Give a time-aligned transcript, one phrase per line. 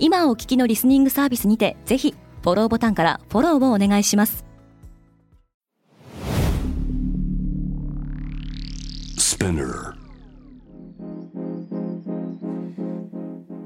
[0.00, 4.44] 今お聞きのリスニングサービスにてぜひフォローボタンからフォローをお願いします。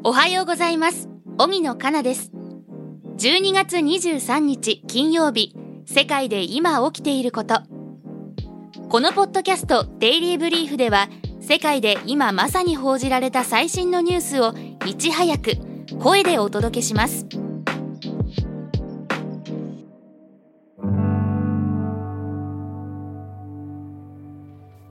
[0.05, 1.09] おはようございます。
[1.39, 2.33] 荻野かなです。
[3.19, 5.55] 12月23日金曜日。
[5.85, 7.61] 世界で今起きていること。
[8.89, 11.09] このポッドキャストデイリーブリーフでは
[11.41, 14.55] 世界で今まさに報じられた最新のニュースを
[14.87, 17.27] いち早く声でお届けします。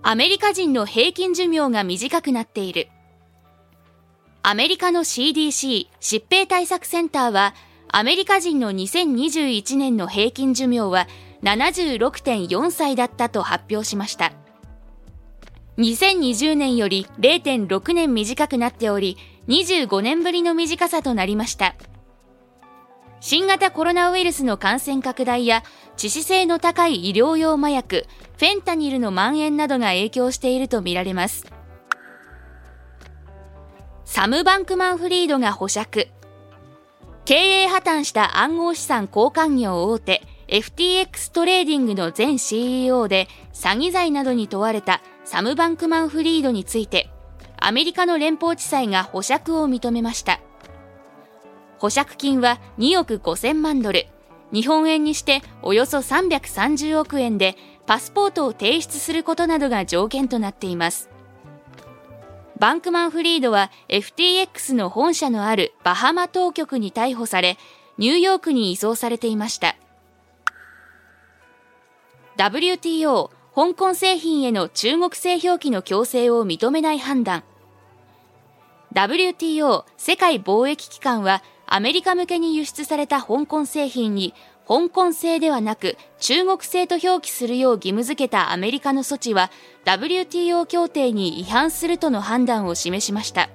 [0.03, 2.89] アメリカ人の平均寿命が短くなっている。
[4.43, 7.53] アメリカの CDC 疾病対策センターは
[7.87, 11.07] アメリカ人の2021年の平均寿命は
[11.43, 14.33] 76.4歳だったと発表しました。
[15.77, 21.75] 2020年より0.6年短くなっており25年ぶりの短さとなりました。
[23.19, 25.63] 新型コロナウイルスの感染拡大や
[25.95, 31.45] 致死性の高い医療用麻薬フェンタニルの蔓延などが影響しているとみられます。
[34.05, 36.07] サム・バンクマンフリードが保釈。
[37.23, 47.09] 経営破綻した暗号資産交換業大手 FTX トレーディングの前 CEO で詐欺罪などに問われたサム・バンクマンフリードについて
[47.61, 50.41] アメリカの連邦地裁が保釈を認めました
[51.79, 54.07] 保釈金は2億5000万ドル
[54.51, 61.09] 日本円にしておよそ330億円でパスポートを提出することなどが条件となっています
[62.61, 67.57] バンクマンフリードは FTX の本社のあるバハマ当局に逮捕され、
[67.97, 69.75] ニューヨークに移送されていました。
[72.37, 77.43] WTO 香港製品への中国製表記の強制を認めない判断。
[78.93, 84.33] WTO 世界貿易機関はアメリカ向けに輸出された香港製品に
[84.67, 89.49] 香港製ではなく中国製と表記するよう義務付けたアメリカの措置は
[89.85, 93.49] WTO 協定に違反するとの判断を示しました。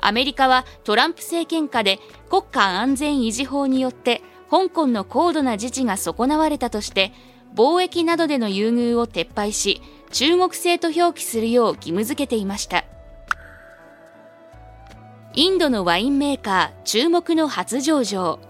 [0.00, 1.98] アメリカはトランプ政権下で
[2.30, 7.12] 国家安全維持法によって香港の高度な自治が損なわれたとして
[7.56, 9.82] 貿易などでの優遇を撤廃し
[10.12, 12.84] 中国製と表記するよう義務付けていました。
[15.38, 18.40] インドのワインメーカー注目の初上場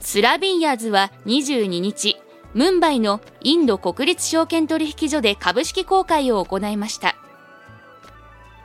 [0.00, 2.18] スラビンヤーズは22日、
[2.52, 7.16] ムンバイのインド国立証券取引所で株式公開を行いました。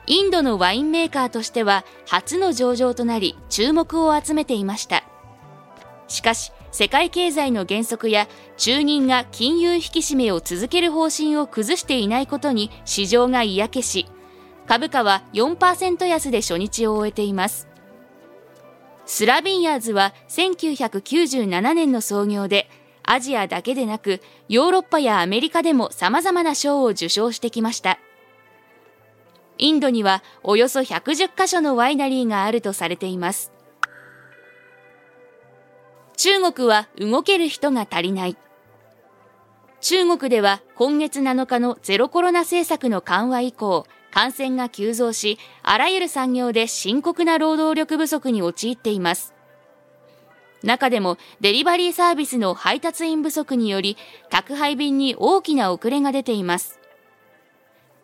[0.06, 5.02] インドのワインメーカーとしては初の上場となり注目を集めていました。
[6.08, 14.04] しかし、世界経済の減速や中銀が金融引き締めを続ける方針を崩していないことに市場が嫌気し、
[14.68, 17.66] 株価は4%安で初日を終えています。
[19.06, 22.68] スラビンヤーズは1997年の創業で、
[23.02, 24.20] アジアだけでなく、
[24.50, 27.98] ヨーロッパやアメリカでも様々な賞を受賞してきました。
[29.56, 33.50] インドにはおよそ110カ所のワイナリーがあるとされています。
[36.18, 38.36] 中国は動ける人が足りない。
[39.80, 49.34] 中国では今月7日のゼロコロナ政策の緩和以降、感染が急増し、あらゆる産業で深刻な労働力不足に陥っています。
[50.62, 53.96] 中でもデリバリーサービスの配達員不足により
[54.28, 56.80] 宅配便に大きな遅れが出ています。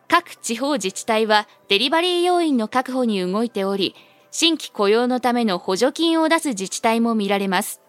[0.07, 3.95] 各地方自治体はデリバリー要員の確保に動いており、
[4.31, 7.81] 新規雇用のための補助金を出す自治体も見られます。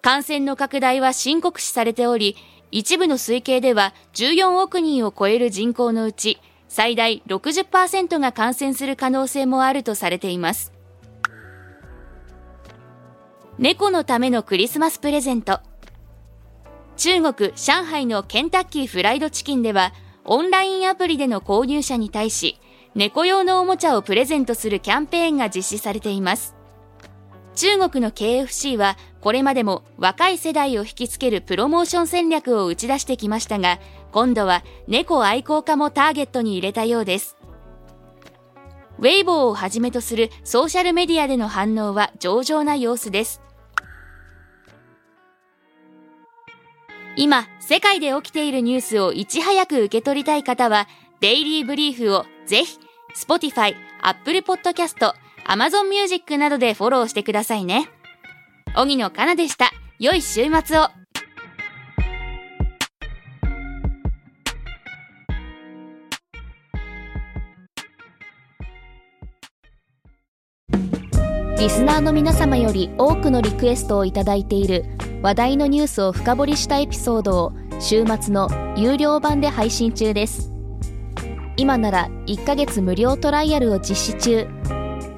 [0.00, 2.36] 感染の拡大は深刻視されており、
[2.70, 6.38] 一部の推計では14億人を超える人口のうち
[6.68, 10.72] 最大60%が感染する可能性もあるとされています。
[13.58, 15.60] 猫のためのクリスマスプレゼント。
[16.96, 19.92] 中国・上海のケンタッキーフライドチキンでは、
[20.24, 22.60] オンラインアプリでの購入者に対し、
[22.94, 26.57] 猫用のおもちゃをプレゼントするキャンペーンが実施されています。
[27.58, 33.80] 中国の KFC はこれまでも若い世代を引きつけるプロモーション戦略を打ち出してきましたが、
[34.12, 37.36] 今度は猫愛好家もターゲットに入れたようです。
[39.00, 43.40] ウェイボーをはじめとするソーシャルメディアでの反応は上々な様子です。
[47.16, 50.86] 今、世界で起きているニュースをいち早く受け取りたい方は、
[51.18, 52.78] デイリーブリーフをぜひ、
[53.16, 55.12] Spotify、Apple Podcast、
[55.50, 57.88] Amazon Music などでフォローしてくださいね。
[58.76, 59.72] 荻野かなでした。
[59.98, 60.88] 良い週末を。
[71.58, 74.84] リスナーの皆様より多くのリクエストをいただいている
[75.22, 80.52] 話題のニュースを深掘りしたエピソードを週末の有料版で配信中です
[81.56, 84.46] 今なら1ヶ月無料トライアルを実施中